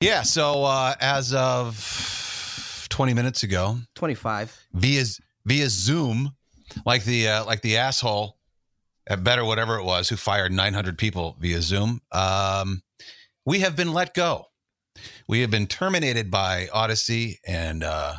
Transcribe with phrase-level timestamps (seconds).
[0.00, 0.22] Yeah.
[0.22, 4.66] So uh, as of 20 minutes ago, 25.
[4.72, 5.04] via
[5.44, 6.34] via Zoom,
[6.86, 8.36] like the uh, like the asshole
[9.06, 12.00] at Better whatever it was who fired 900 people via Zoom.
[12.12, 12.82] Um,
[13.44, 14.46] we have been let go.
[15.28, 18.14] We have been terminated by Audacy and uh,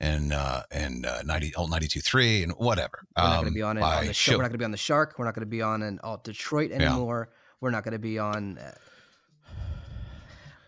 [0.00, 3.00] and uh, and uh, 90 alt 92.3 and whatever.
[3.16, 4.32] We're not going Um, to be on, it, on the show.
[4.36, 5.14] We're not going to be on the Shark.
[5.18, 7.30] We're not going to be on an Alt Detroit anymore.
[7.60, 8.72] We're not going to be on uh,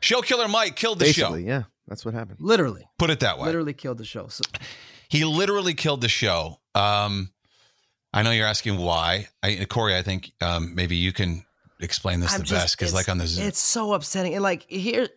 [0.05, 1.35] Show Killer Mike killed the show.
[1.35, 2.37] Yeah, that's what happened.
[2.41, 3.47] literally, Put it that way.
[3.47, 4.29] literally killed the show.
[4.29, 4.43] So
[5.09, 6.61] He literally killed the show.
[6.75, 7.31] Um,
[8.13, 9.29] I know you're asking why.
[9.43, 11.45] I, Corey, I think um, maybe you can
[11.81, 14.35] explain this I'm the just- best because, it's- like on the Zoom, it's so upsetting.
[14.35, 15.09] And like here,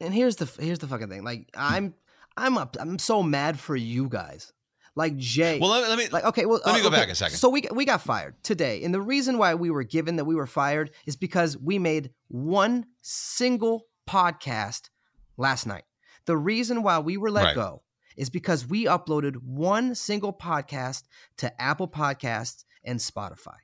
[0.00, 1.22] and here's the here's the fucking thing.
[1.22, 1.94] Like I'm
[2.36, 2.76] I'm up.
[2.80, 4.52] I'm so mad for you guys.
[4.96, 5.58] Like Jay.
[5.58, 7.36] well, let, let me like okay, well, let me uh, go okay, back a second.
[7.38, 10.34] So we we got fired today, and the reason why we were given that we
[10.36, 14.90] were fired is because we made one single podcast
[15.36, 15.84] last night.
[16.26, 17.54] The reason why we were let Right.
[17.54, 17.82] go
[18.16, 21.02] is because we uploaded one single podcast
[21.38, 23.56] to Apple Podcasts and Spotify,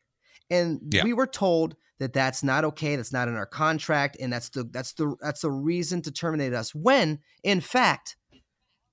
[0.50, 1.04] and Yeah.
[1.04, 2.96] we were told that that's not okay.
[2.96, 6.54] That's not in our contract, and that's the that's the that's the reason to terminate
[6.54, 6.74] us.
[6.74, 8.16] When in fact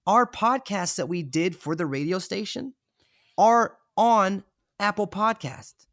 [0.08, 2.73] our podcasts that we did for the radio station
[3.38, 4.44] are on
[4.80, 5.86] Apple Podcasts.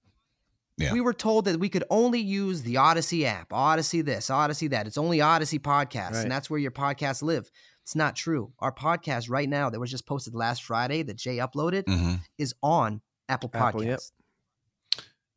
[0.76, 0.92] Yeah.
[0.92, 4.86] We were told that we could only use the Audacy app, Audacy this, Audacy that.
[4.86, 6.22] It's only Audacy podcasts, Right.
[6.22, 7.50] and that's where your podcasts live.
[7.82, 8.52] It's not true.
[8.60, 12.20] Our podcast right now that was just posted last Friday that Jay uploaded Mhm.
[12.38, 13.68] is on Apple Podcasts.
[13.68, 14.00] Apple, yep.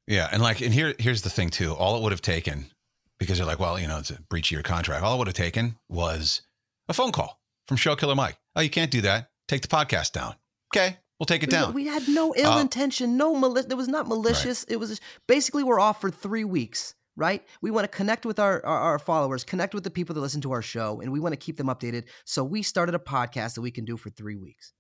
[0.08, 1.74] Yeah, and like, and here, here's the thing too.
[1.76, 2.72] All it would have taken,
[3.20, 5.04] because you're like, well, you know, it's a breach of your contract.
[5.04, 6.42] All it would have taken was
[6.88, 8.38] a phone call from Show Killer Mike.
[8.56, 9.30] Oh, you can't do that.
[9.48, 10.36] Take the podcast down.
[10.76, 11.74] Okay, we'll take it down.
[11.74, 14.64] We had no ill Uh, intention, no mali- It was not malicious.
[14.66, 17.46] It was basically we're off for three weeks, right?
[17.62, 20.42] We want to connect with our, our our followers, connect with the people that listen
[20.42, 22.06] to our show, and we want to keep them updated.
[22.26, 24.74] So we started a podcast that we can do for three weeks,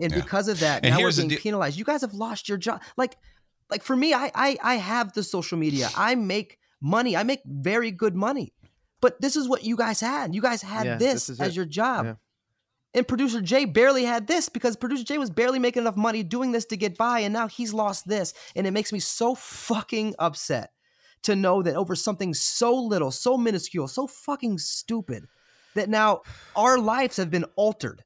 [0.00, 0.20] and Yeah.
[0.20, 1.78] because of that, And now we're being penalized.
[1.78, 2.82] You guys have lost your job.
[2.96, 3.16] Like,
[3.70, 5.88] like for me, I I I have the social media.
[5.96, 7.16] I make money.
[7.16, 8.52] I make very good money.
[9.02, 10.34] But this is what you guys had.
[10.34, 11.56] You guys had Yeah, this, this as it.
[11.56, 12.06] your job.
[12.06, 12.14] Yeah.
[12.94, 16.52] And producer Jay barely had this because producer Jay was barely making enough money doing
[16.52, 18.32] this to get by, and now he's lost this.
[18.54, 20.70] And it makes me so fucking upset
[21.22, 25.26] to know that over something so little, so minuscule, so fucking stupid,
[25.74, 26.20] that now
[26.54, 28.04] our lives have been altered.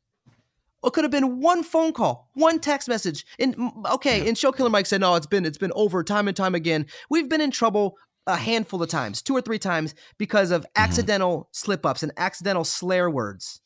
[0.85, 3.27] It could have been one phone call, one text message.
[3.41, 6.29] And mm, okay, and Show Killer Mike said, no, it's been it's been over time
[6.29, 6.87] and time again.
[7.11, 11.49] We've been in trouble a handful of times, two or three times, because of accidental
[11.53, 13.61] slip ups and accidental slur words.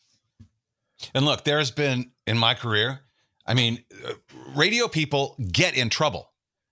[1.15, 3.01] And look, there's been in my career,
[3.47, 4.13] I mean, uh,
[4.55, 6.31] radio people get in trouble.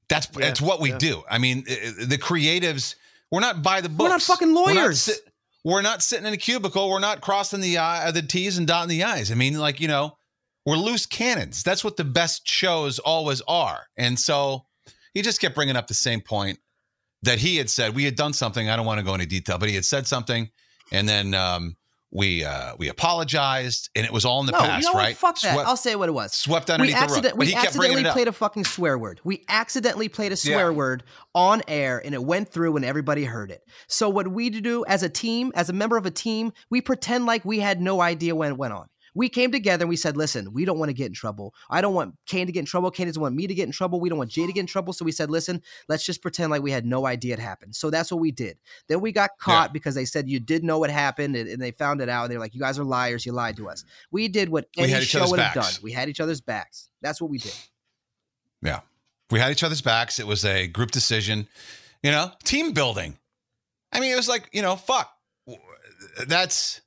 [0.08, 0.98] That's Yeah, that's what we yeah.
[0.98, 1.22] do.
[1.28, 2.94] I mean, uh, the creatives,
[3.30, 4.02] we're not by the books.
[4.02, 5.20] We're not fucking We're not, lawyers.
[5.64, 6.88] we're not sitting in a cubicle.
[6.88, 9.32] We're not crossing the I, the T's and dotting the I's.
[9.32, 10.16] I mean, like you know,
[10.64, 11.62] we're loose cannons.
[11.62, 13.86] That's what the best shows always are.
[13.96, 14.66] And so
[15.14, 16.58] he just kept bringing up the same point
[17.22, 17.94] that he had said.
[17.94, 18.68] We had done something.
[18.68, 20.48] I don't want to go into detail, but he had said something,
[20.92, 21.76] and then um,
[22.10, 25.08] we uh, we apologized, and it was all in the no, past, you know right?
[25.08, 25.16] what?
[25.36, 25.54] Fuck that.
[25.54, 26.32] Swept- I'll say what it was.
[26.32, 27.36] swept We, underneath the rug.
[27.36, 29.20] We accidentally played a fucking swear word.
[29.24, 30.76] We accidentally played a swear Yeah.
[30.76, 31.02] word
[31.34, 33.60] on air and it went through and everybody heard it.
[33.88, 37.26] So what we do as a team, as a member of a team, we pretend
[37.26, 38.86] like we had no idea when it went on.
[39.14, 41.54] We came together and we said, listen, we don't want to get in trouble.
[41.70, 42.90] I don't want Kane to get in trouble.
[42.90, 44.00] Kane doesn't want me to get in trouble.
[44.00, 44.92] We don't want Jay to get in trouble.
[44.92, 47.74] So we said, listen, let's just pretend like we had no idea it happened.
[47.74, 48.58] So that's what we did.
[48.88, 51.70] Then we got caught because they said you did know what happened and, and they
[51.70, 52.24] found it out.
[52.24, 53.24] And they're like, you guys are liars.
[53.26, 53.84] You lied to us.
[54.10, 55.72] We did what We any had each show would have done.
[55.82, 56.88] We had each other's backs.
[57.00, 57.54] That's what we did.
[58.62, 58.80] Yeah.
[59.30, 60.18] We had each other's backs.
[60.18, 61.48] It was a group decision,
[62.02, 63.18] you know, team building.
[63.92, 65.12] I mean, it was like, you know, fuck.
[66.26, 66.80] That's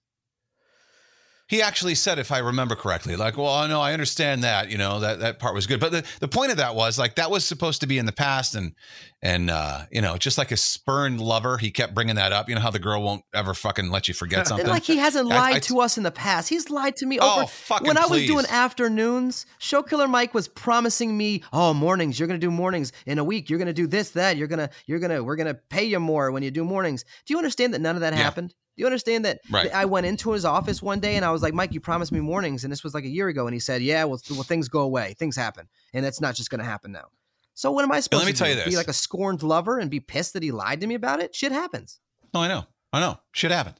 [1.51, 5.01] he actually said, if I remember correctly, like, well, no, I understand that, you know,
[5.01, 5.81] that that part was good.
[5.81, 8.13] But the, the point of that was like that was supposed to be in the
[8.13, 8.74] past and
[9.21, 12.48] and uh, you know, just like a spurned lover, he kept bringing that up.
[12.48, 14.65] You know how the girl won't ever fucking let you forget something.
[14.65, 16.48] Like he hasn't lied I- to us in the past.
[16.48, 19.45] He's lied to me Oh, over fucking when I was doing afternoons.
[19.59, 23.24] Show Killer Mike was promising me, "Oh, mornings, you're going to do mornings in a
[23.25, 23.50] week.
[23.50, 24.38] You're going to do this that.
[24.38, 26.63] You're going to you're going to we're going to pay you more when you do
[26.63, 28.19] mornings." Do you understand that none of that Yeah.
[28.19, 28.54] happened?
[28.81, 29.42] You understand that?
[29.51, 29.72] Right.
[29.72, 32.19] I went into his office one day and I was like, Mike, you promised me
[32.19, 34.69] mornings, and this was like a year ago, and he said, Yeah, well, well things
[34.69, 37.10] go away, things happen, and that's not just going to happen now.
[37.54, 38.72] So what am I supposed let me to tell do?
[38.72, 41.36] Be like a scorned lover and be pissed that he lied to me about it?
[41.36, 42.00] Shit happens.
[42.33, 42.66] No, I know.
[42.92, 43.19] I know.
[43.33, 43.80] Shit happened.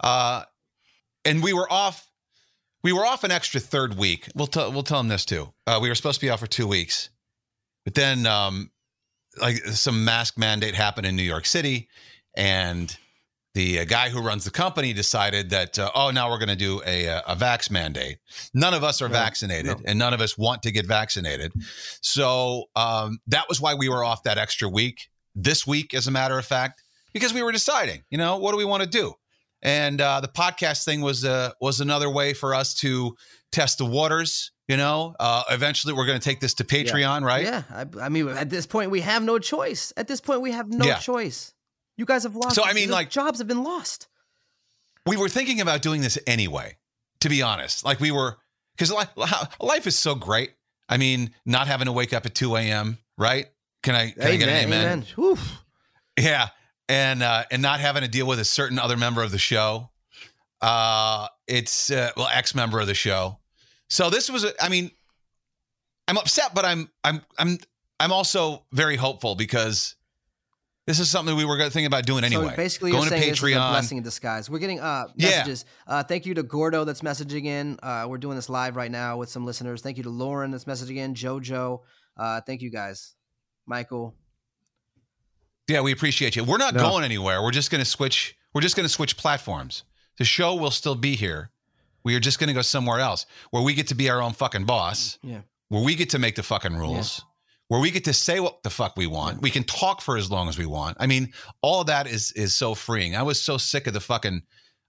[0.00, 0.42] Uh,
[1.24, 2.10] and we were off.
[2.82, 4.26] We were off an extra third week.
[4.34, 4.72] We'll tell.
[4.72, 5.52] We'll tell them this too.
[5.64, 7.10] Uh, we were supposed to be off for two weeks,
[7.84, 8.72] but then um,
[9.40, 11.88] like some mask mandate happened in New York City,
[12.34, 12.96] and
[13.54, 16.56] the uh, guy who runs the company decided that uh, oh now we're going to
[16.56, 18.18] do a a vax mandate.
[18.54, 19.82] None of us are No, vaccinated, no.
[19.84, 21.52] and none of us want to get vaccinated.
[22.00, 25.08] So um, that was why we were off that extra week.
[25.34, 26.82] This week, as a matter of fact,
[27.12, 29.14] because we were deciding, you know, what do we want to do?
[29.62, 33.14] And uh, the podcast thing was uh, was another way for us to
[33.52, 34.52] test the waters.
[34.68, 37.42] You know, uh, eventually we're going to take this to Patreon, right?
[37.44, 37.62] Yeah.
[37.70, 39.92] I, I mean, at this point, we have no choice.
[39.96, 40.98] At this point, we have no Yeah.
[40.98, 41.52] choice.
[42.00, 42.54] You guys have lost.
[42.54, 44.08] So, I mean, the like- jobs have been lost.
[45.06, 46.78] we were thinking about doing this anyway
[47.20, 47.84] to be honest.
[47.84, 48.38] Like we were
[48.74, 48.90] because
[49.60, 50.52] life is so great.
[50.88, 53.48] I mean not having to wake up at 2 a.m right?
[53.82, 55.58] Can i can i get an amen, Oof.
[56.18, 56.48] yeah
[56.88, 59.90] and uh and not having to deal with a certain other member of the show.
[60.62, 63.38] Uh it's uh, well ex member of the show.
[63.90, 64.90] So this was a, i mean
[66.08, 67.58] i'm upset but i'm i'm i'm
[68.00, 69.96] i'm also very hopeful because
[70.90, 73.10] this is something we were going to think about doing anyway So basically, going you're
[73.10, 74.50] to saying this is a blessing in disguise.
[74.50, 75.28] We're getting uh, Yeah.
[75.28, 75.64] messages.
[75.86, 77.78] Uh, thank you to Gordo that's messaging in.
[77.82, 79.82] Uh, we're doing this live right now with some listeners.
[79.82, 81.14] Thank you to Lauren that's messaging in.
[81.14, 81.80] JoJo.
[82.16, 83.14] Uh, thank you guys.
[83.66, 84.16] Michael.
[85.68, 86.42] Yeah, we appreciate you.
[86.42, 86.80] We're not No.
[86.82, 87.40] going anywhere.
[87.42, 88.36] We're just going to switch.
[88.52, 89.84] We're just going to switch platforms.
[90.18, 91.50] The show will still be here.
[92.02, 94.32] We are just going to go somewhere else where we get to be our own
[94.32, 95.18] fucking boss.
[95.22, 95.42] Yeah.
[95.68, 97.24] Where we get to make the fucking rules.
[97.70, 99.42] Where we get to say what the fuck we want.
[99.42, 100.96] We can talk for as long as we want.
[100.98, 101.32] I mean,
[101.62, 103.14] all of that is is so freeing.
[103.14, 104.42] I was so sick of the fucking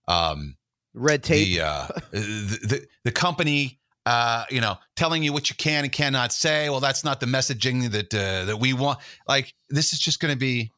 [0.07, 0.55] um
[0.95, 1.59] Red tape.
[1.59, 5.93] the uh the, the the company uh you know telling you what you can and
[5.93, 9.99] cannot say well that's not the messaging that uh, that we want like this is
[9.99, 10.71] just going to be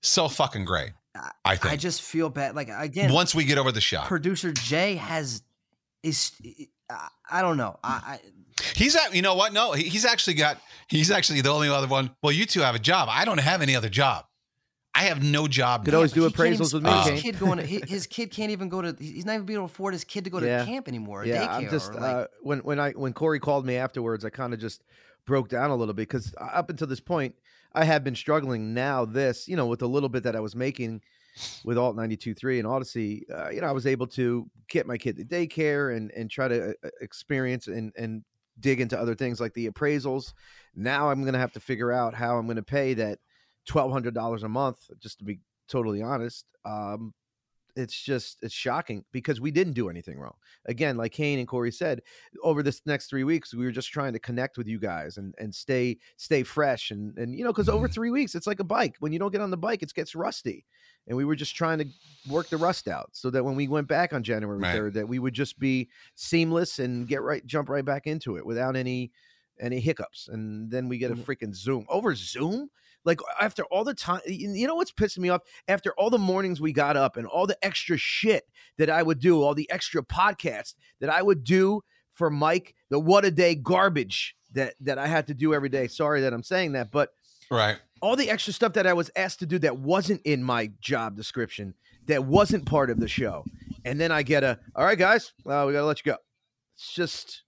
[0.00, 0.92] so fucking great
[1.44, 2.56] i think I just feel bad.
[2.56, 5.42] Like again, once we get over the shock producer Jay has
[6.02, 6.32] is.
[6.88, 7.78] I, I don't know.
[7.84, 8.20] I, I
[8.74, 10.58] he's at you know what no he's actually got
[10.88, 13.62] he's actually the only other one well you two have a job i don't have
[13.62, 14.24] any other job
[14.94, 15.98] i have no job Could now.
[15.98, 17.18] always do he can't even appraisals with me, His Kane.
[17.18, 17.58] kid going.
[17.58, 18.96] To, his, his kid can't even go to.
[18.98, 20.64] He's not even able to afford his kid to go to Yeah.
[20.64, 21.24] camp anymore.
[21.24, 24.24] yeah, daycare, I'm just or like, uh, when when I when Corey called me afterwards,
[24.24, 24.82] I kind of just
[25.26, 27.36] broke down a little bit because up until this point,
[27.72, 28.74] I had been struggling.
[28.74, 31.02] Now this, you know, with a little bit that I was making
[31.64, 35.16] with Alt 92.3 and Audacy, uh, you know, I was able to get my kid
[35.18, 38.24] to daycare and and try to uh, experience and and
[38.60, 40.32] dig into other things like the appraisals.
[40.74, 43.18] Now I'm going to have to figure out how I'm going to pay that
[43.66, 44.78] twelve hundred dollars a month.
[44.98, 47.14] Just to be totally honest, um,
[47.76, 50.34] it's just it's shocking because we didn't do anything wrong.
[50.66, 52.00] Again, like Kane and Corey said,
[52.42, 55.34] over this next three weeks, we were just trying to connect with you guys and
[55.38, 58.64] and stay stay fresh and and you know because over three weeks it's like a
[58.64, 58.96] bike.
[59.00, 60.66] When you don't get on the bike, it gets rusty,
[61.06, 61.86] and we were just trying to
[62.28, 64.72] work the rust out so that when we went back on January Right.
[64.74, 68.44] third, that we would just be seamless and get right jump right back into it
[68.46, 69.10] without any
[69.58, 70.28] any hiccups.
[70.28, 71.24] And then we get a Mhm.
[71.24, 72.70] freaking Zoom over Zoom.
[73.04, 75.42] Like after all the time, you you know what's pissing me off?
[75.68, 78.44] After all the mornings we got up and all the extra shit
[78.78, 82.98] that I would do, all the extra podcasts that I would do for Mike, the
[82.98, 85.88] what a day garbage that that I had to do every day.
[85.88, 87.10] Sorry that I'm saying that, but
[87.50, 90.70] right all the extra stuff that I was asked to do that wasn't in my
[90.80, 91.74] job description,
[92.06, 93.44] that wasn't part of the show.
[93.84, 96.18] And then I get a, all right, guys, uh, we got to let you go.
[96.76, 97.42] It's just,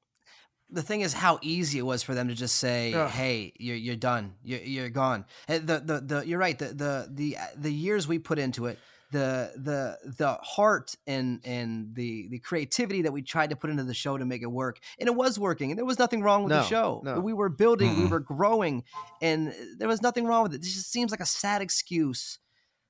[0.71, 3.11] the thing is how easy it was for them to just say, Ugh.
[3.11, 4.35] "Hey, you're you're done.
[4.43, 6.59] You're you're gone." And the the the you're right.
[6.59, 8.79] The the the the years we put into it,
[9.13, 13.85] the the the heart and and the the creativity that we tried to put into
[13.85, 16.43] the show to make it work, and it was working, and there was nothing wrong
[16.45, 17.01] with the show.
[17.05, 17.21] no.
[17.21, 18.11] We were building, we Mm-mm.
[18.11, 18.85] were growing,
[19.21, 20.63] and uh, there was nothing wrong with it.
[20.63, 22.39] This just seems like a sad excuse.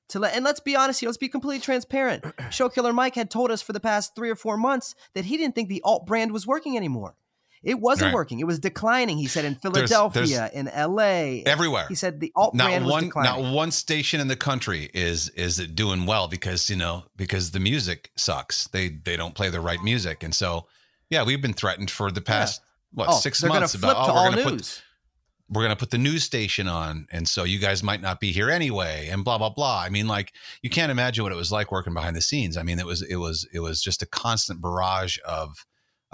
[0.09, 2.25] To let, and let's be honest here, let's be completely transparent.
[2.51, 5.37] Show Killer Mike had told us for the past three or four months that he
[5.37, 7.15] didn't think the alt brand was working anymore.
[7.63, 8.13] It wasn't Right.
[8.15, 8.39] working.
[8.39, 9.17] It was declining.
[9.17, 12.91] He said in There's- Philadelphia, in LA, everywhere he said the alt not brand was
[12.91, 13.43] one declining.
[13.43, 17.59] not one station in the country is is doing well because you know because the
[17.59, 20.67] music sucks they they don't play the right music and so
[21.09, 24.13] yeah we've been threatened for the past what oh, 6 months about oh, to oh
[24.13, 24.83] we're all going to put
[25.49, 28.31] we're going to put the news station on and so you guys might not be
[28.31, 31.51] here anyway and blah blah blah i mean like you can't imagine what it was
[31.51, 34.05] like working behind the scenes i mean it was it was it was just a
[34.05, 35.65] constant barrage of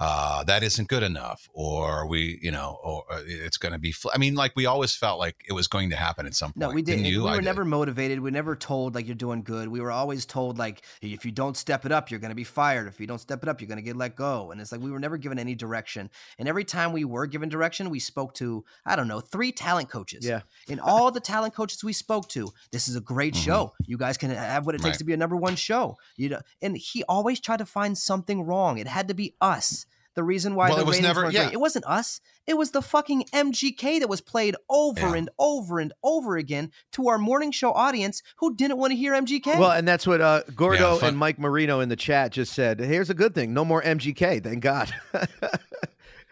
[0.02, 3.92] uh, that isn't good enough, or we, you know, or uh, it's going to be.
[3.92, 6.54] Fl- I mean, like we always felt like it was going to happen at some
[6.54, 6.58] point.
[6.58, 7.04] No, we didn't.
[7.06, 7.24] You?
[7.24, 7.46] We I were did.
[7.46, 8.20] never motivated.
[8.20, 9.68] We were never told like you're doing good.
[9.68, 12.46] We were always told like if you don't step it up, you're going to be
[12.46, 12.88] fired.
[12.88, 14.52] If you don't step it up, you're going to get let go.
[14.52, 16.10] And it's like we were never given any direction.
[16.38, 19.90] And every time we were given direction, we spoke to I don't know three talent
[19.90, 20.26] coaches.
[20.26, 20.42] Yeah.
[20.70, 23.44] And all the talent coaches we spoke to, this is a great Mhm.
[23.44, 23.74] show.
[23.86, 24.98] You guys can have what it takes Right.
[25.00, 25.98] to be a number one show.
[26.16, 28.78] You know, and he always tried to find something wrong.
[28.78, 29.86] It had to be us.
[30.16, 31.44] The reason why Well, the it was ratings never- weren't yeah.
[31.46, 31.54] great.
[31.54, 32.20] It wasn't us.
[32.48, 35.16] It was the fucking MGK that was played over Yeah.
[35.16, 39.14] and over and over again to our morning show audience who didn't want to hear
[39.14, 39.60] MGK.
[39.60, 42.80] Well, and that's what uh, Gordo fun- and Mike Marino in the chat just said.
[42.80, 44.44] Here's a good thing: no more MGK.
[44.44, 44.92] Thank God.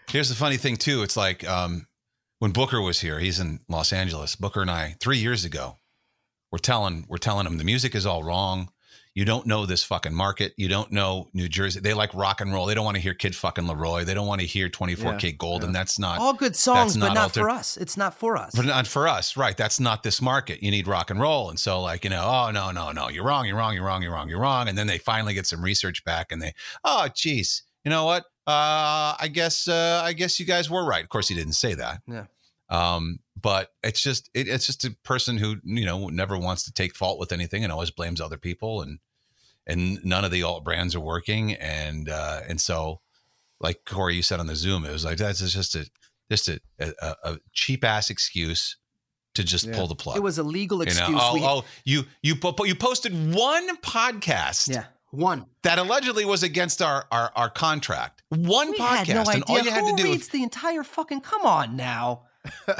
[0.10, 1.03] Here's the funny thing too.
[1.03, 1.86] It's like um,
[2.39, 3.19] when Booker was here.
[3.19, 4.36] He's in Los Angeles.
[4.36, 5.77] Booker and I three years ago,
[6.51, 8.69] we're telling we're telling him the music is all wrong.
[9.17, 10.53] You don't know this fucking market.
[10.57, 11.79] You don't know New Jersey.
[11.79, 12.67] They like rock and roll.
[12.67, 14.05] They don't want to hear Kid fucking LAROI.
[14.05, 17.24] They don't want to hear 24kGoldn, and that's not all good songs, but not not
[17.24, 17.77] altered- for us.
[17.77, 18.53] It's not for us.
[18.53, 19.57] but not for us, right?
[19.57, 20.62] That's not this market.
[20.62, 23.24] You need rock and roll, and so like you know, oh no, no, no, you're
[23.24, 25.63] wrong, you're wrong, you're wrong, you're wrong, you're wrong, and then they finally get some
[25.63, 28.24] research back, and they, oh, geez, you know what?
[28.45, 31.03] Uh, I guess, uh, I guess you guys were right.
[31.03, 32.03] Of course, he didn't say that.
[32.07, 32.25] Yeah.
[32.69, 36.74] Um, but it's just, it, it's just a person who you know never wants to
[36.74, 39.00] take fault with anything and always blames other people, and
[39.65, 43.00] and none of the alt brands are working, and uh, and so,
[43.59, 45.89] like Corey, you said on the Zoom, it was like that's just a
[46.29, 48.75] just a, a, a cheap ass excuse
[49.36, 49.75] to just Yeah.
[49.77, 50.17] pull the plug.
[50.17, 51.09] it was a legal you excuse.
[51.09, 55.45] know, oh, we, oh, you you po- you posted one podcast yeah, one.
[55.62, 58.24] that allegedly was against our our, our contract.
[58.29, 60.83] One We podcast, had no and all you had Who to do, reads the entire
[60.83, 61.21] fucking?
[61.21, 62.24] Come on now.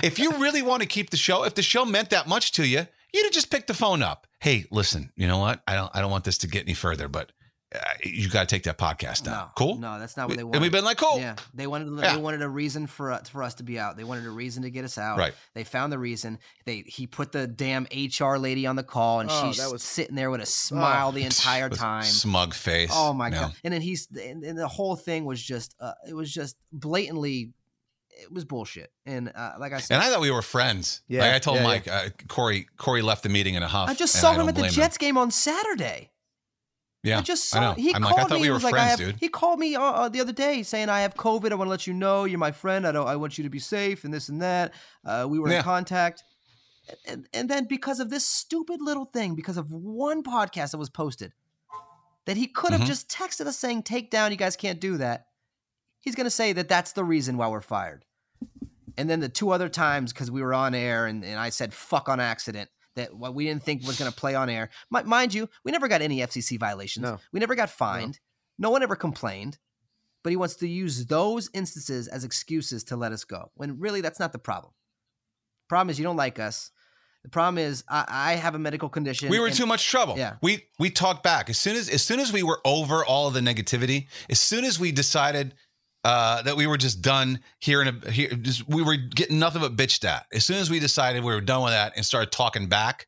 [0.04, 2.68] If you really want to keep the show, if the show meant that much to
[2.68, 4.28] you, you'd have just picked the phone up.
[4.40, 5.62] Hey, listen, you know what?
[5.68, 7.32] I don't I don't want this to get any further, but
[7.76, 9.34] uh, you got to take that podcast down.
[9.34, 9.76] No, cool.
[9.78, 10.56] No, that's not what they wanted.
[10.56, 11.20] and we've been like, cool.
[11.20, 12.16] Yeah, they wanted Yeah.
[12.16, 13.98] they wanted a reason for us, for us to be out.
[13.98, 15.18] They wanted a reason to get us out.
[15.18, 15.34] Right.
[15.54, 16.40] They found the reason.
[16.66, 19.84] They he put the damn HR lady on the call, and Oh, she's that was-
[19.84, 22.04] sitting there with a smile the entire time.
[22.04, 22.92] Smug face.
[22.94, 23.40] Oh my No.
[23.42, 23.54] god!
[23.66, 27.52] And then he's and, and the whole thing was just uh, it was just blatantly
[28.20, 28.92] it was bullshit.
[29.06, 31.02] And uh, like I said, And I thought we were friends.
[31.08, 31.68] Yeah, like I told yeah, yeah.
[31.68, 33.90] Mike, Uh, Corey Corey left the meeting in a huff.
[33.90, 36.12] I just saw him at the blame Jets game on Saturday.
[37.04, 37.62] Yeah, I just I saw.
[37.70, 37.74] know.
[37.76, 38.42] He I'm called like, I thought me.
[38.42, 39.20] we he were was like, I friends, have, dude.
[39.20, 41.52] He called me uh, uh, the other day saying, "I have COVID.
[41.52, 42.86] I want to let you know you're my friend.
[42.88, 43.08] I don't.
[43.08, 44.74] I want you to be safe and this and that."
[45.06, 45.58] Uh, we were Yeah.
[45.60, 46.24] in contact,
[47.08, 50.90] and, and then because of this stupid little thing, because of one podcast that was
[50.90, 51.34] posted,
[52.26, 52.88] that he could have Mhm.
[52.88, 54.32] just texted us saying, "Take down.
[54.32, 55.28] You guys can't do that."
[56.02, 58.06] He's gonna say that that's the reason why we're fired.
[58.98, 61.74] And then the two other times because we were on air and, and I said
[61.74, 64.70] "fuck" on accident that what we didn't think was going to play on air.
[64.92, 67.04] Mi- mind you, we never got any FCC violations.
[67.04, 67.20] No.
[67.32, 68.20] We never got fined.
[68.58, 68.72] No.
[68.72, 69.58] one ever complained.
[70.24, 73.52] But he wants to use those instances as excuses to let us go.
[73.54, 74.74] When really that's not the problem.
[75.70, 76.72] Problem is you don't like us.
[77.24, 79.30] The problem is I, I have a medical condition.
[79.30, 80.18] We were in too much trouble.
[80.18, 80.36] Yeah.
[80.42, 83.34] We we talked back as soon as as soon as we were over all of
[83.34, 84.08] the negativity.
[84.30, 85.54] As soon as we decided
[86.08, 89.62] uh, that we were just done here in a here, just, we were getting nothing
[89.62, 90.26] but bitched at.
[90.32, 93.08] As soon as we decided we were done with that and started talking back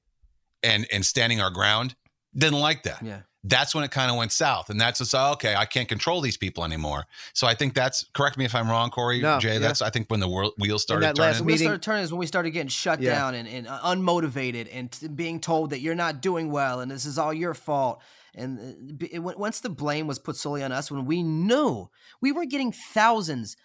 [0.63, 1.95] and and standing our ground,
[2.35, 3.01] didn't like that.
[3.01, 3.21] Yeah.
[3.45, 5.55] That's when it kind of went south, and that's just okay.
[5.55, 7.05] I can't control these people anymore.
[7.33, 9.53] So I think that's correct me if I'm wrong, Corey, No, Jay.
[9.53, 9.59] yeah.
[9.59, 11.39] That's I think when the world, wheels started that last turning.
[11.39, 13.15] When we meeting- started turning is when we started getting shut Yeah.
[13.15, 16.91] down and, and uh, unmotivated and t- being told that you're not doing well and
[16.91, 18.01] this is all your fault.
[18.35, 18.59] And
[19.01, 21.89] uh, it, once the blame was put solely on us, when we knew
[22.21, 23.55] we were getting thousands,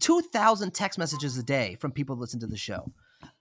[0.00, 2.92] 2,000 text messages a day from people who listen to the show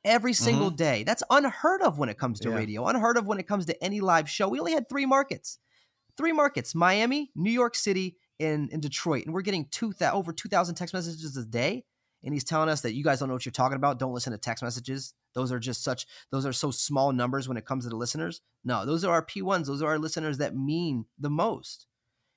[0.03, 1.03] every single day.
[1.03, 2.55] That's unheard of when it comes to Yeah.
[2.55, 4.47] radio, unheard of when it comes to any live show.
[4.47, 5.59] We only had three markets,
[6.17, 9.25] three markets Miami, New York City, and, and Detroit.
[9.25, 11.85] And we're getting two, over 2,000 text messages a day
[12.23, 13.99] and he's telling us that you guys don't know what you're talking about.
[13.99, 15.13] Don't listen to text messages.
[15.33, 18.41] Those are just such those are so small numbers when it comes to the listeners.
[18.63, 19.65] No, those are our P1s.
[19.65, 21.85] Those are our listeners that mean the most.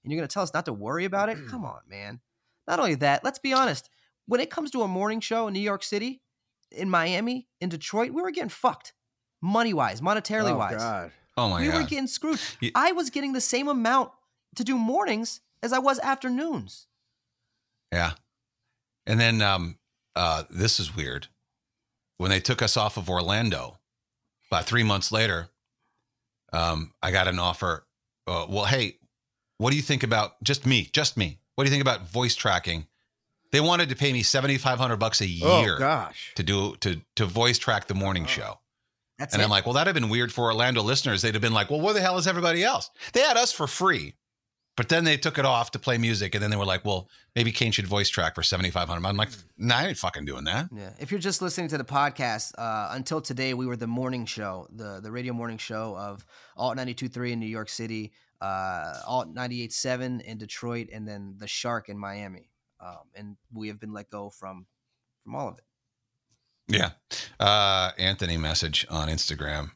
[0.04, 1.36] And you're going to tell us not to worry about it?
[1.36, 1.48] Mm-hmm.
[1.48, 2.20] Come on, man.
[2.66, 3.90] Not only that, let's be honest.
[4.26, 6.22] When it comes to a morning show in New York City,
[6.70, 8.92] in Miami, in Detroit, we were getting fucked.
[9.42, 10.74] Money wise, monetarily wise.
[10.74, 10.78] oh, wise.
[10.78, 11.12] God.
[11.36, 11.66] oh my God.
[11.66, 11.82] we god!
[11.82, 12.40] were getting screwed.
[12.60, 14.12] You- I was getting the same amount
[14.56, 16.86] to do mornings as I was afternoons.
[17.92, 18.12] Yeah.
[19.10, 19.78] And then um
[20.14, 21.26] uh this is weird.
[22.18, 23.78] When they took us off of Orlando,
[24.50, 25.48] about three months later,
[26.52, 27.86] um, I got an offer.
[28.26, 28.98] Uh, well, hey,
[29.58, 30.88] what do you think about just me?
[30.92, 31.38] Just me.
[31.54, 32.86] What do you think about voice tracking?
[33.52, 36.32] They wanted to pay me seventy five hundred bucks a year Oh gosh.
[36.36, 38.60] to do to to voice track the morning show.
[39.18, 39.44] That's And it.
[39.44, 41.20] I'm like, well, that'd have been weird for Orlando listeners.
[41.22, 42.90] They'd have been like, well, where the hell is everybody else?
[43.12, 44.14] They had us for free,
[44.80, 47.10] But then they took it off to play music, and then they were like, "Well,
[47.36, 49.06] maybe Kane should voice track for seventy five hundred.
[49.06, 50.94] I'm like, "Nah, I ain't fucking doing that." Yeah.
[50.98, 54.68] If you're just listening to the podcast, uh, until today, we were the morning show,
[54.70, 56.24] the the radio morning show of
[56.56, 61.90] Alt 92.3 in New York City, uh, Alt 98.7 in Detroit, and then the Shark
[61.90, 62.48] in Miami.
[62.80, 64.64] Um, and we have been let go from
[65.24, 65.64] from all of it.
[66.68, 66.92] Yeah.
[67.38, 69.72] Uh, Anthony message on Instagram.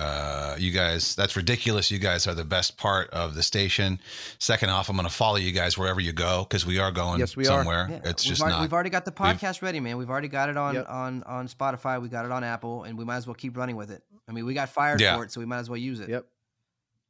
[0.00, 1.90] Uh, you guys, that's ridiculous.
[1.90, 4.00] You guys are the best part of the station.
[4.38, 7.20] Second off, I'm going to follow you guys wherever you go because we are going
[7.20, 7.58] Yes, we are.
[7.58, 7.86] somewhere.
[7.90, 8.62] Yeah, It's we've just already, not.
[8.62, 9.98] We've already got the we've- podcast ready, man.
[9.98, 10.86] We've already got it on Yep.
[10.88, 12.00] on on Spotify.
[12.00, 14.02] We got it on Apple, and we might as well keep running with it.
[14.26, 15.16] I mean, we got fired Yeah.
[15.16, 16.08] for it, so we might as well use it.
[16.08, 16.26] Yep.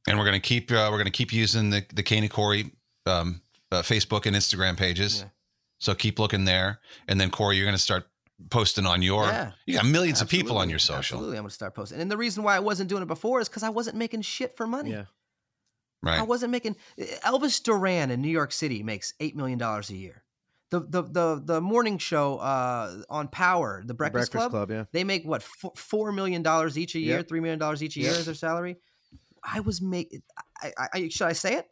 [0.09, 2.33] and we're going to keep uh, we're going to keep using the the Kane and
[2.33, 2.73] Corey
[3.07, 5.21] um, uh, Facebook and Instagram pages.
[5.21, 5.29] Yeah.
[5.79, 8.07] So keep looking there, and then Corey, you're going to start
[8.49, 9.25] posting on your.
[9.27, 9.53] Yeah.
[9.67, 12.01] You got millions of people on your social, Absolutely, I'm gonna start posting.
[12.01, 14.57] And the reason why I wasn't doing it before is because I wasn't making shit
[14.57, 14.91] for money.
[14.93, 15.05] Yeah.
[16.03, 16.19] Right.
[16.19, 20.23] I wasn't making Elvis Duran in New York City makes eight million dollars a year.
[20.71, 24.71] The the the the morning show uh, on Power, the Breakfast, Breakfast Club, Club.
[24.71, 24.85] Yeah.
[24.93, 27.29] they make what four, four million dollars each a year, Yep.
[27.29, 28.19] three million dollars each a year Yep.
[28.21, 28.77] as their salary.
[29.43, 30.23] I was making.
[30.63, 31.67] I, I, I should I say it?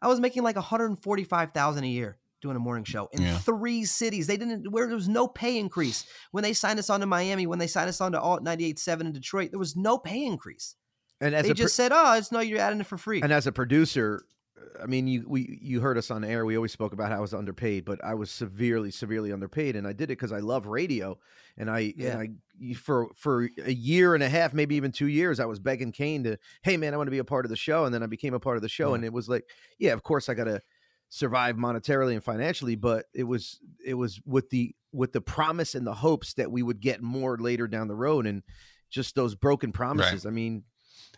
[0.00, 2.84] I was making like one hundred and forty five thousand a year doing a morning
[2.84, 3.38] show in Yeah.
[3.38, 4.26] three cities.
[4.26, 7.46] They didn't where there was no pay increase when they signed us on to Miami.
[7.46, 10.74] When they signed us on to Alt 98.7 in Detroit, there was no pay increase.
[11.20, 13.22] And as they a just pro- said, "Oh, it's no, you're adding it for free."
[13.22, 14.24] and as a producer,
[14.82, 16.44] I mean, you we you heard us on air.
[16.44, 19.86] We always spoke about how I was underpaid, but I was severely, severely underpaid, and
[19.86, 21.18] I did it because I love radio.
[21.56, 22.12] And I Yeah.
[22.12, 22.28] and I
[22.60, 25.92] y- for for a year and a half, maybe even two years, I was begging
[25.92, 28.02] Kane to, hey man, I want to be a part of the show, and then
[28.02, 28.94] I became a part of the show, Yeah.
[28.96, 29.44] and it was like,
[29.78, 30.60] yeah, of course I got to
[31.14, 35.86] survive monetarily and financially, but it was it was with the with the promise and
[35.86, 38.42] the hopes that we would get more later down the road, and
[38.90, 40.24] just those broken promises.
[40.24, 40.64] I mean,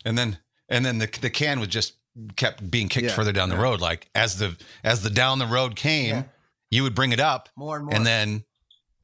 [0.04, 1.94] and then and then the the can was just
[2.34, 3.12] kept being kicked Yeah.
[3.14, 3.80] further down the road.
[3.80, 6.22] Like as the as the down the road came, Yeah.
[6.72, 7.94] you would bring it up, more and more.
[7.94, 8.44] and then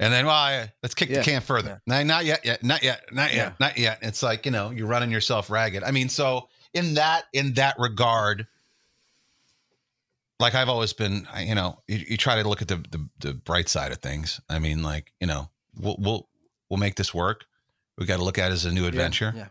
[0.01, 1.19] and then well, I- let's kick Yeah.
[1.19, 1.83] the can further.
[1.87, 3.53] No, not yet, yet, not yet, not yet, Yeah.
[3.61, 3.99] not yet.
[4.03, 5.85] It's like you know you're running yourself ragged.
[5.85, 8.49] I mean, so in that in that regard.
[10.41, 13.35] Like I've always been, you know, you, you try to look at the, the the
[13.35, 14.41] bright side of things.
[14.49, 16.29] I mean, like you know, we'll we'll
[16.69, 17.45] we'll make this work.
[17.99, 19.33] We got to look at it as a new adventure.
[19.37, 19.49] yeah.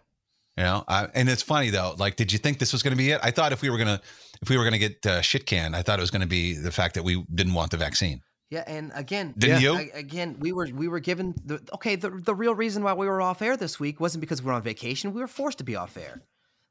[0.57, 1.95] You know, I, and it's funny though.
[1.97, 3.19] Like, did you think this was going to be it?
[3.23, 4.01] I thought if we were gonna,
[4.41, 6.53] if we were gonna get uh, shit canned, I thought it was going to be
[6.53, 8.21] the fact that we didn't want the vaccine.
[8.49, 9.89] Yeah, and again, Didn't yeah, you?
[9.93, 11.95] a- again, we were we were given the okay.
[11.95, 14.53] The the real reason why we were off air this week wasn't because we were
[14.53, 15.13] on vacation.
[15.13, 16.23] We were forced to be off air.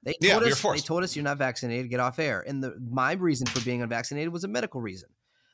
[0.02, 0.84] They Yeah, told we were us, forced.
[0.84, 2.44] They told us you're not vaccinated, get off air.
[2.46, 5.08] And the my reason for being unvaccinated was a medical reason.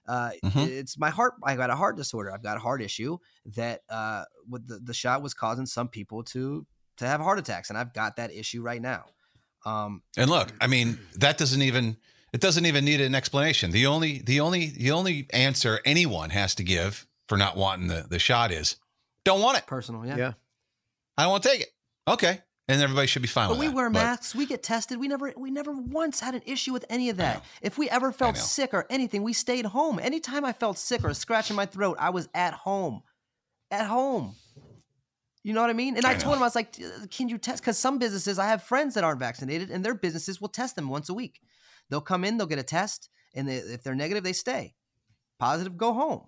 [0.06, 0.68] Uh, Mhm.
[0.68, 1.34] It's my heart.
[1.42, 2.32] I got a heart disorder.
[2.32, 3.16] I've got a heart issue
[3.56, 6.66] that uh, with the, the shot was causing some people to
[6.98, 9.06] to have heart attacks, and I've got that issue right now.
[9.64, 11.96] Um, And look, I mean, that doesn't even
[12.34, 13.70] it doesn't even need an explanation.
[13.70, 18.02] The only the only the only answer anyone has to give for not wanting the
[18.08, 18.76] the shot is
[19.24, 19.66] don't want it.
[19.66, 20.16] personal, yeah.
[20.18, 20.32] yeah.
[21.16, 21.68] I don't want to take it.
[22.06, 23.74] Okay, and everybody should be fine But with we that.
[23.74, 24.34] wear But- masks.
[24.34, 24.98] We get tested.
[24.98, 27.44] We never, we never once had an issue with any of that.
[27.62, 29.98] If we ever felt sick or anything, we stayed home.
[29.98, 33.02] Anytime I felt sick or a scratch in my throat, I was at home,
[33.70, 34.34] at home.
[35.42, 35.96] You know what I mean?
[35.98, 36.74] And I, I told him, I was like,
[37.10, 40.40] "Can you test?" Because some businesses, I have friends that aren't vaccinated, and their businesses
[40.40, 41.38] will test them once a week.
[41.90, 44.74] They'll come in, they'll get a test, and they, if they're negative, they stay.
[45.38, 46.22] Positive, go home.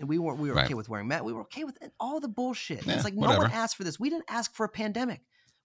[0.00, 0.40] And we weren't.
[0.40, 0.64] We were Right.
[0.64, 1.22] okay with wearing masks.
[1.24, 2.84] We were okay with all the bullshit.
[2.84, 4.00] Yeah, it's like no one asked for this.
[4.00, 5.20] We didn't ask for a pandemic.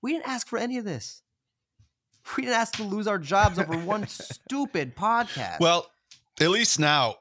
[0.08, 1.22] We didn't ask for any of this.
[2.38, 5.60] We didn't ask to lose our jobs over one stupid podcast.
[5.60, 5.92] Well,
[6.40, 7.16] at least now.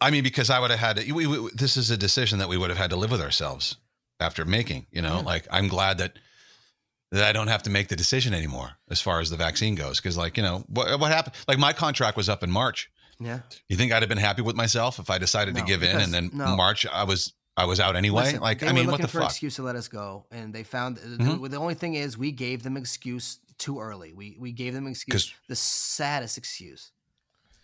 [0.00, 1.12] I mean, because I would have had to.
[1.12, 3.76] We, we, this is a decision that we would have had to live with ourselves
[4.18, 4.86] after making.
[4.90, 5.22] You know, Yeah.
[5.22, 6.18] like I'm glad that
[7.12, 10.00] that I don't have to make the decision anymore as far as the vaccine goes.
[10.00, 11.36] Because, like, you know, what what happened?
[11.46, 12.90] Like, my contract was up in March.
[13.20, 13.40] yeah.
[13.68, 15.96] You think I'd have been happy with myself if I decided No, to give in,
[16.00, 16.56] and then no.
[16.56, 18.24] March I was I was out anyway?
[18.24, 19.30] Listen, like, I mean, what looking the for an fuck?
[19.30, 21.50] excuse to let us go, and they found the- Mhm.
[21.50, 24.12] the, only thing is we gave them excuse too early.
[24.12, 26.90] We we gave them excuse the saddest excuse.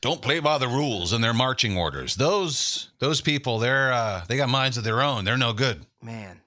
[0.00, 2.14] Don't play by the rules and their marching orders.
[2.14, 5.24] Those those people, they're uh, they got minds of their own.
[5.24, 5.84] They're no good.
[6.00, 6.40] Man,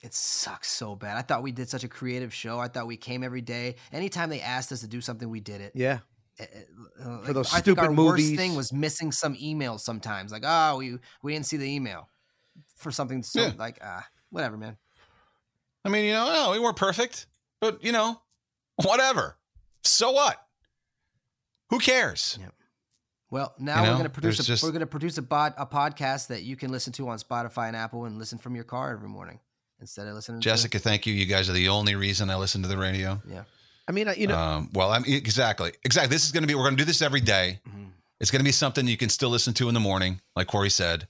[0.00, 1.16] it sucks so bad.
[1.16, 2.60] I thought we did such a creative show.
[2.60, 3.74] I thought we came every day.
[3.92, 5.72] Anytime they asked us to do something, we did it.
[5.74, 5.98] Yeah.
[6.38, 6.44] Uh,
[7.04, 10.30] uh, For those I think our stupid worst thing was missing some emails sometimes.
[10.32, 12.08] Like, oh, we we didn't see the email
[12.84, 13.52] for something so Yeah.
[13.58, 14.76] like ah, whatever, man.
[15.84, 17.26] I mean, you know, no, we weren't perfect,
[17.60, 18.20] but you know,
[18.84, 19.36] whatever.
[19.82, 20.40] So what?
[21.70, 22.38] Who cares?
[22.40, 22.48] Yeah.
[23.30, 25.54] Well, now You we're going to produce a, just- we're going to produce a bod,
[25.58, 28.64] a podcast that you can listen to on Spotify and Apple and listen from your
[28.64, 29.40] car every morning
[29.80, 30.40] instead of listening.
[30.40, 31.12] Jessica, thank you.
[31.14, 33.20] You guys are the only reason I listen to the radio.
[33.28, 33.42] Yeah.
[33.88, 36.14] I mean, I- you know, Um, well, I'm exactly, exactly.
[36.14, 36.54] This is going to be.
[36.54, 37.60] We're going to do this every day.
[37.68, 37.90] Mhm.
[38.20, 40.70] It's going to be something you can still listen to in the morning, like Corey
[40.70, 41.08] said.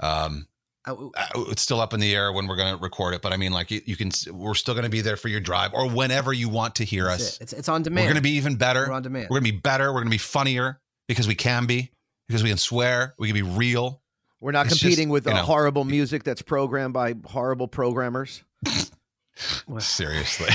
[0.00, 3.32] Um, uh, it's still up in the air when we're going to record it, but
[3.32, 4.10] I mean, like you, you can.
[4.32, 7.04] We're still going to be there for your drive or whenever you want to hear
[7.04, 7.36] that's us.
[7.36, 7.42] it.
[7.42, 8.04] It's it's on demand.
[8.04, 8.86] We're going to be even better.
[8.88, 9.28] We're on demand.
[9.30, 9.88] We're going to be better.
[9.88, 11.90] We're going to be funnier because we can be
[12.28, 13.14] because we can swear.
[13.18, 14.00] We can be real.
[14.40, 17.68] we're not it's just, competing with you uh, know- horrible music that's programmed by horrible
[17.68, 18.42] programmers.
[19.78, 20.48] Seriously.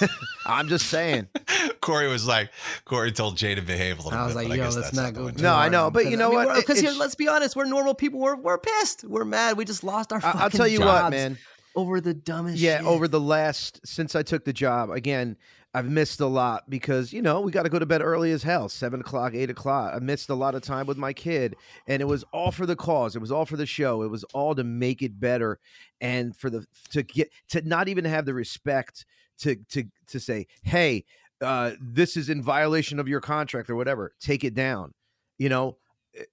[0.46, 1.28] I'm just saying.
[1.88, 2.50] Corey was like,
[2.84, 4.16] Corey told Jay to behave a little bit.
[4.18, 4.38] I was bit.
[4.40, 5.26] like, but I yo, guess let's that's not the go.
[5.26, 6.54] way to No, I know, but you know what?
[6.56, 8.20] Because here, let's be honest, we're normal people.
[8.20, 9.04] We're we're pissed.
[9.04, 9.56] We're mad.
[9.56, 10.18] We just lost our.
[10.18, 11.38] I- Fucking I'll tell you what, man.
[11.74, 12.58] Over the dumbest.
[12.58, 12.86] Yeah, shit.
[12.86, 15.36] over the last since I took the job, again,
[15.74, 18.42] I've missed a lot because you know we got to go to bed early as
[18.42, 19.92] hell, seven o'clock, eight o'clock.
[19.94, 22.74] I missed a lot of time with my kid, and it was all for the
[22.76, 23.14] cause.
[23.14, 24.02] It was all for the show.
[24.02, 25.58] It was all to make it better,
[26.00, 29.04] and for the to get to not even have the respect
[29.38, 31.04] to to to say, hey,
[31.40, 34.12] uh, this is in violation of your contract or whatever.
[34.20, 34.94] Take it down.
[35.38, 35.76] You know,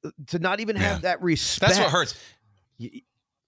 [0.04, 1.10] uh, to not even have Yeah.
[1.10, 1.70] that respect.
[1.74, 2.16] That's what hurts.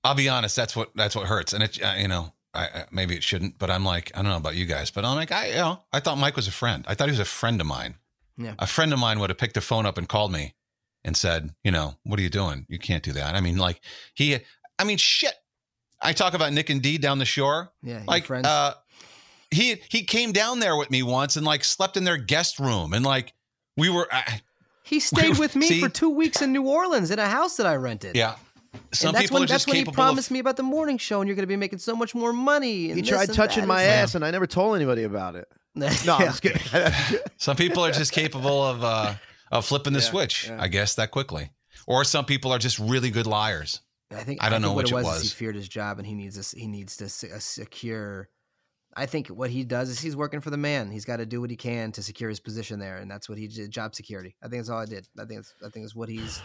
[0.04, 0.56] I'll be honest.
[0.56, 1.54] That's what that's what hurts.
[1.54, 4.32] And it, uh, you know, I, I maybe it shouldn't, but I'm like, I don't
[4.32, 6.52] know about you guys, but I'm like, I, you know, I thought Mike was a
[6.52, 6.86] friend.
[6.88, 7.96] I thought he was a friend of mine.
[8.38, 8.54] Yeah.
[8.60, 10.54] A friend of mine would have picked the phone up and called me
[11.04, 12.66] and said, you know, what are you doing?
[12.70, 13.36] You can't do that.
[13.36, 13.82] I mean, like
[14.14, 14.38] he,
[14.80, 15.34] I mean, shit.
[16.00, 17.72] I talk about Nick and D down the shore.
[17.82, 18.46] Yeah, Like, friends.
[18.46, 18.76] uh,
[19.52, 22.94] he he came down there with me once and like slept in their guest room
[22.94, 23.34] and like
[23.78, 24.42] we were, I,
[24.84, 25.80] he stayed with me See?
[25.82, 28.16] for two weeks in New Orleans in a house that I rented.
[28.16, 28.36] yeah.
[28.92, 30.34] Some and that's people when are that's just when he capable promised of.
[30.34, 32.90] me about the morning show, and you're going to be making so much more money.
[32.92, 35.36] And He tried and touching that my and- ass, and I never told anybody about
[35.36, 35.48] it.
[35.76, 36.62] No, I'm just kidding.
[37.38, 39.14] Some people are just capable of uh,
[39.52, 40.58] of flipping the Yeah, switch, yeah.
[40.62, 41.52] I guess, that quickly.
[41.86, 43.82] Or some people are just really good liars.
[44.12, 45.18] I think I don't think know what which it it was.
[45.18, 48.30] is he feared his job, and he needs a, He needs to se- uh, secure.
[49.00, 50.90] I think what he does is he's working for the man.
[50.90, 53.38] He's got to do what he can to secure his position there, and that's what
[53.38, 53.70] he did.
[53.70, 54.36] Job security.
[54.42, 55.08] I think that's all I did.
[55.20, 56.42] I think it's, I think it's what he's.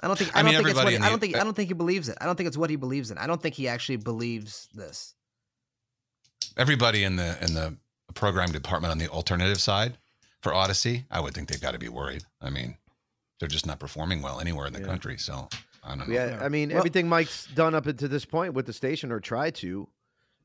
[0.00, 0.36] I don't think.
[0.36, 0.88] I, I don't think it's what.
[0.88, 1.36] He, in I don't think.
[1.36, 2.16] I don't think he believes it.
[2.20, 3.18] I don't think it's what he believes in.
[3.18, 5.14] I don't think he actually believes this.
[6.56, 7.76] Everybody in the in the
[8.14, 9.98] program department on the alternative side
[10.40, 12.22] for Audacy, I would think they've got to be worried.
[12.40, 12.76] I mean,
[13.40, 14.86] they're just not performing well anywhere in the Yeah.
[14.86, 15.18] country.
[15.18, 15.48] So
[15.82, 16.14] I don't know.
[16.14, 19.18] Yeah, I mean, Well- everything Mike's done up until this point with the station or
[19.18, 19.88] tried to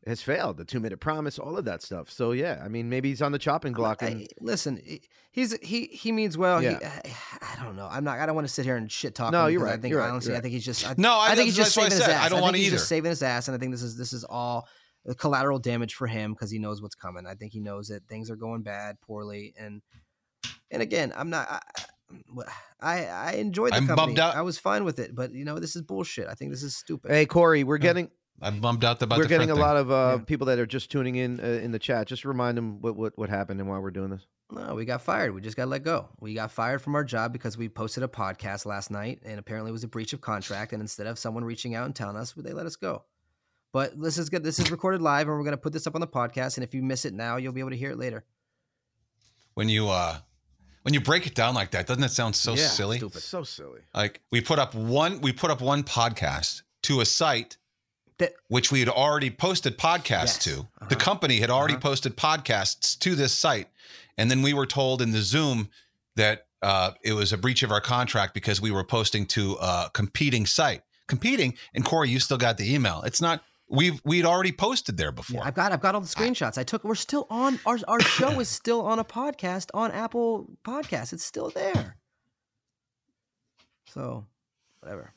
[0.07, 0.57] has failed.
[0.57, 2.09] The two minute promise, all of that stuff.
[2.09, 4.01] So yeah, I mean, maybe he's on the chopping block.
[4.01, 6.61] I- And, listen, he- he's he he means well.
[6.63, 6.79] Yeah.
[7.05, 7.87] He, I don't know.
[7.91, 8.17] I'm not.
[8.19, 9.31] I don't want to sit here and shit talk.
[9.31, 10.87] No, him you're right, I think you're right, honestly, you're I think he's just.
[10.87, 12.25] I, No, I- I think he's just saving his ass.
[12.25, 12.75] I don't think want he's either.
[12.77, 14.67] just saving his ass, and I think this is this is all
[15.17, 17.25] collateral damage for him because he knows what's coming.
[17.25, 19.81] I think he knows that things are going bad, poorly, and
[20.71, 21.47] and again, I'm not.
[21.49, 21.61] I,
[22.81, 24.07] I, I enjoyed the I'm company.
[24.15, 24.35] bummed out.
[24.35, 26.27] I was fine with it, but you know, this is bullshit.
[26.27, 27.11] I think this is stupid.
[27.11, 28.09] hey, Corey, we're getting
[28.41, 29.61] I'm bummed out about we're the getting friend a thing.
[29.61, 30.25] lot of uh, Yeah.
[30.25, 32.07] people that are just tuning in uh, in the chat.
[32.07, 34.25] Just remind them what, what what happened and why we're doing this.
[34.51, 35.35] No, we got fired.
[35.35, 36.09] We just got let go.
[36.19, 39.69] We got fired from our job because we posted a podcast last night, and apparently
[39.69, 40.73] it was a breach of contract.
[40.73, 43.03] And instead of someone reaching out and telling us, they let us go.
[43.71, 44.43] But this is good.
[44.43, 46.57] This is recorded live, and we're going to put this up on the podcast.
[46.57, 48.23] And if you miss it now, you'll be able to hear it later.
[49.53, 50.17] when you uh
[50.83, 52.97] when you break it down like that, doesn't it sound so Yeah, silly?
[52.97, 53.21] stupid.
[53.21, 53.81] So silly.
[53.93, 57.57] Like we put up one we put up one podcast to a site
[58.19, 60.37] That- which we had already posted podcasts Yes.
[60.45, 60.59] to.
[60.59, 60.85] Uh-huh.
[60.89, 61.81] The company had already Uh-huh.
[61.89, 63.69] posted podcasts to this site.
[64.17, 65.69] And then we were told in the Zoom
[66.15, 69.89] that uh, it was a breach of our contract because we were posting to a
[69.93, 70.83] competing site.
[71.07, 73.01] Competing, and Corey, you still got the email.
[73.03, 75.39] It's not we've we'd already posted there before.
[75.41, 76.57] Yeah, I've got I've got all the screenshots.
[76.57, 76.83] I took.
[76.83, 77.59] We're still on.
[77.65, 81.13] Our our show is still on a podcast on Apple Podcasts.
[81.13, 81.95] It's still there.
[83.87, 84.25] So,
[84.81, 85.13] whatever.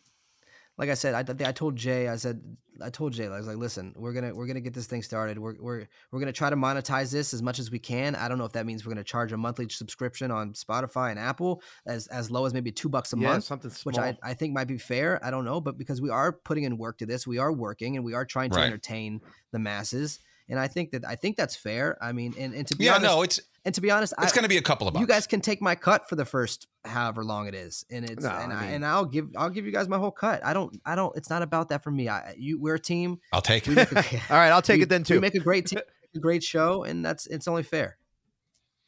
[0.78, 2.08] Like I said, I, I told Jay.
[2.08, 2.40] I said
[2.80, 3.26] I told Jay.
[3.26, 5.38] I was like, listen, we're gonna we're gonna get this thing started.
[5.38, 8.14] We're we're we're gonna try to monetize this as much as we can.
[8.14, 11.18] I don't know if that means we're gonna charge a monthly subscription on Spotify and
[11.18, 13.90] Apple as as low as maybe two bucks a yeah, month something small.
[13.90, 15.24] which I, I think might be fair.
[15.24, 17.96] I don't know, but because we are putting in work to this, we are working
[17.96, 18.66] and we are trying to Right.
[18.66, 20.18] entertain the masses.
[20.48, 21.96] And I think that I think that's fair.
[22.02, 24.32] I mean, and, and to be yeah, honest, no, it's and to be honest, it's
[24.32, 25.00] going to be a couple of bucks.
[25.00, 28.24] you guys can take my cut for the first however long it is, and it's
[28.24, 30.44] No, and, I I mean- and I'll give I'll give you guys my whole cut.
[30.44, 31.16] I don't I don't.
[31.16, 32.08] It's not about that for me.
[32.08, 33.18] I you we're a team.
[33.32, 33.76] I'll take it.
[33.78, 33.80] a,
[34.30, 35.14] All right, I'll take we- it then too.
[35.14, 35.20] We too.
[35.20, 35.80] make a great team,
[36.14, 37.98] a great show, and that's it's only fair.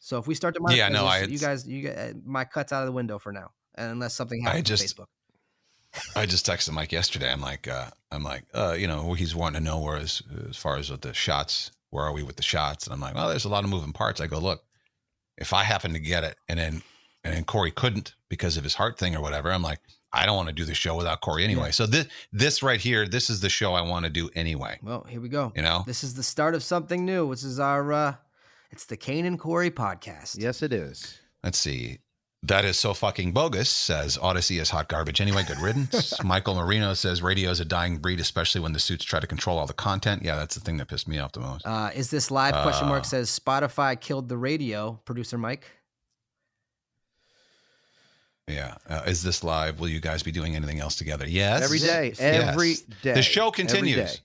[0.01, 2.45] So if we start to monetize Yeah, no, I- you guys you get uh, my
[2.45, 5.07] cuts out of the window for now, unless something happens I on just- Facebook.
[6.17, 7.31] I just texted Mike yesterday.
[7.31, 10.57] I'm like, uh, I'm like, uh, you know, he's wanting to know where as as
[10.57, 12.87] far as with the shots, where are we with the shots?
[12.87, 14.21] And I'm like, well, there's a lot of moving parts.
[14.21, 14.65] I go, look,
[15.39, 16.83] if I happen to get it, and then
[17.23, 19.79] and then Corey couldn't because of his heart thing or whatever, I'm like,
[20.13, 21.71] I don't want to do the show without Corey anyway.
[21.71, 24.79] So this this right here, this is the show I want to do anyway.
[24.83, 25.53] Well, here we go.
[25.55, 27.31] You know, This is the start of something new.
[27.31, 28.15] This is our uh
[28.73, 30.37] it's the Kane and Corey podcast.
[30.37, 31.17] Yes, it is.
[31.45, 31.99] let's see.
[32.47, 35.21] That is so fucking bogus, says Audacy is hot garbage.
[35.23, 36.23] Anyway, good riddance.
[36.25, 39.59] Michael Marino says radio is a dying breed, especially when the suits try to control
[39.59, 40.23] all the content.
[40.23, 41.67] Yeah, that's the thing that pissed me off the most.
[41.67, 43.05] Uh is this live question mark Uh.
[43.05, 45.65] says Spotify killed the radio, producer Mike?
[48.47, 48.75] Yeah.
[48.89, 49.81] Uh, is this live?
[49.81, 51.27] Will you guys be doing anything else together?
[51.27, 51.63] Yes.
[51.65, 52.09] Every day.
[52.09, 52.21] Yes.
[52.21, 53.15] Every day.
[53.15, 54.21] The show continues.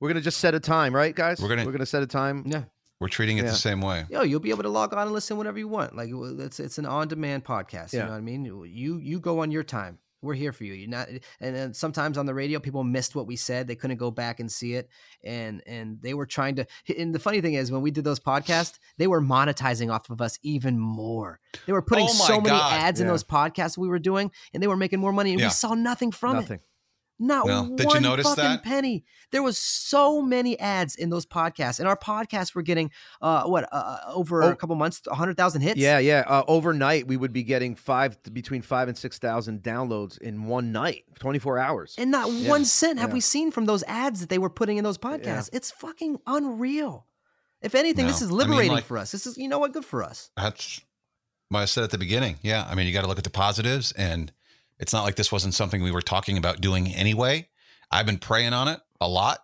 [0.00, 1.40] We're gonna just set a time, right, guys?
[1.40, 2.42] We're gonna- we're gonna set a time.
[2.46, 2.64] Yeah.
[3.00, 3.50] We're treating it Yeah.
[3.50, 4.06] the same way.
[4.10, 5.94] Yo, you'll be able to log on and listen whenever you want.
[5.94, 7.92] Like it's it's an on-demand podcast.
[7.92, 8.00] Yeah.
[8.00, 8.44] You know what I mean?
[8.44, 9.98] You you go on your time.
[10.20, 10.72] We're here for you.
[10.72, 11.06] You're not,
[11.40, 13.68] and then sometimes on the radio, people missed what we said.
[13.68, 14.88] They couldn't go back and see it,
[15.22, 16.66] and and they were trying to.
[16.98, 20.20] And the funny thing is, when we did those podcasts, they were monetizing off of
[20.20, 21.38] us even more.
[21.66, 22.72] They were putting Oh my so many God.
[22.72, 25.46] ads in those podcasts we were doing, and they were making more money, and Yeah.
[25.46, 26.60] we saw nothing from it.
[27.18, 27.62] Not No.
[27.62, 28.62] one Did you notice fucking that?
[28.62, 29.04] penny.
[29.32, 33.68] There was so many ads in those podcasts, and our podcasts were getting uh what
[33.72, 34.50] uh, over Oh.
[34.50, 35.78] a couple months, hundred thousand hits.
[35.78, 36.24] Yeah, yeah.
[36.26, 40.70] Uh, overnight, we would be getting five between five and six thousand downloads in one
[40.72, 41.94] night, twenty four hours.
[41.98, 43.14] and not Yeah, one cent have yeah.
[43.14, 45.50] we seen from those ads that they were putting in those podcasts.
[45.52, 47.06] It's fucking unreal.
[47.60, 48.26] If anything, this No.
[48.26, 49.10] is I mean, liberating like- for us.
[49.10, 50.30] This is you know what, good for us.
[50.36, 50.80] That's
[51.48, 52.36] what I said at the beginning.
[52.42, 52.64] Yeah.
[52.70, 54.32] I mean, you got to look at the positives, and
[54.78, 57.48] it's not like this wasn't something we were talking about doing anyway.
[57.90, 59.38] I've been praying on it a lot.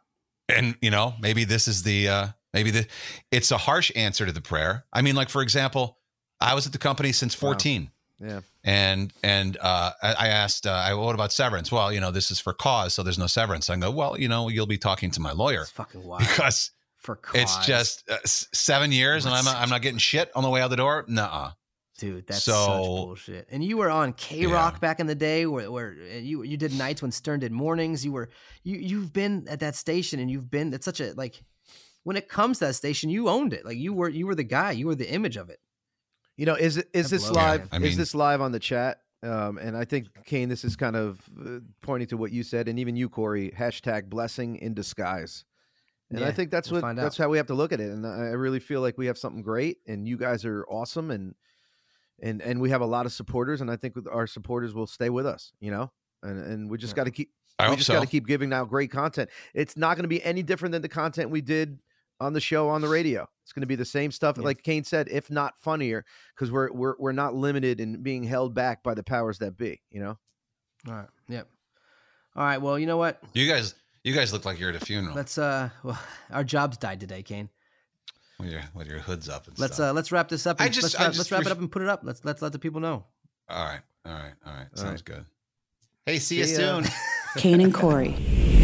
[0.49, 2.87] And, you know, maybe this is the, uh, maybe the,
[3.31, 4.85] it's a harsh answer to the prayer.
[4.93, 5.99] I mean, like, for example,
[6.41, 7.49] I was at the company since Wow.
[7.53, 7.91] 14.
[8.21, 11.73] Yeah, And and uh, I asked, uh, I, what about severance?
[11.73, 13.69] Well, you know, this is for cause, so there's no severance.
[13.69, 16.21] I go, well, you know, you'll be talking to my lawyer It's fucking wild.
[16.21, 20.43] because for it's just uh, seven years, and I'm not, I'm not getting shit on
[20.45, 21.05] the way out the door.
[21.09, 21.51] Nuh-uh.
[21.99, 23.49] Dude, that's So- such bullshit.
[23.51, 24.79] And you were on K Rock Yeah.
[24.81, 28.05] back in the day, where where uh, you you did nights when Stern did mornings.
[28.05, 28.31] You were
[28.65, 30.73] you you've been at that station, and you've been.
[30.75, 31.43] It's such a like
[32.03, 33.65] when it comes to that station, you owned it.
[33.65, 34.73] Like you were you were the guy.
[34.73, 35.61] You were the image of it.
[36.37, 37.71] you know, is it is That this live?
[37.73, 37.83] man.
[37.85, 38.99] I is this live on the chat?
[39.23, 42.67] Um, and I think Kane, this is kind of uh, pointing to what you said,
[42.69, 43.53] and even you, Corey.
[43.57, 45.45] Hashtag blessing in disguise.
[46.11, 47.25] And I think that's we'll what that's out.
[47.25, 47.91] how we have to look at it.
[47.91, 51.11] And I I really feel like we have something great, and you guys are awesome,
[51.11, 51.35] and
[52.23, 55.11] and and we have a lot of supporters, and I think our supporters will stay
[55.11, 55.53] with us.
[55.61, 56.97] You know, and and we just Yeah.
[56.97, 57.95] got to keep I we just so.
[57.95, 59.31] got to keep giving out great content.
[59.55, 61.79] It's not going to be any different than the content we did
[62.21, 63.29] on the show on the radio.
[63.43, 64.45] It's going to be the same stuff, Yeah.
[64.45, 68.55] like Kane said, if not funnier, because we're we're we're not limited in being held
[68.55, 69.81] back by the powers that be.
[69.91, 70.19] You know,
[70.89, 71.09] All right.
[71.29, 71.49] Yep.
[72.37, 72.59] All right.
[72.61, 73.21] Well, you know what?
[73.35, 75.69] You guys, you guys look like you're at a funeral Let's uh.
[75.83, 75.99] Well,
[76.31, 77.49] our jobs died today, Kane.
[78.39, 79.91] With your with your hoods up and Let's stuff.
[79.91, 79.93] uh.
[79.93, 80.61] Let's wrap this up.
[80.61, 82.01] I just- let's, I wrap, just let's wrap it up and put it up.
[82.03, 83.05] Let's let's let the people know.
[83.49, 84.67] all right, all right, all right.
[84.77, 85.25] All Sounds good.
[86.07, 86.83] Hey, see, See you ya.
[86.83, 86.93] soon.
[87.37, 88.15] Kane and Corey.